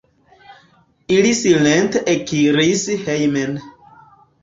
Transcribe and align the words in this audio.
Ili 1.17 1.35
silente 1.41 2.03
ekiris 2.17 2.89
hejmen. 3.07 3.65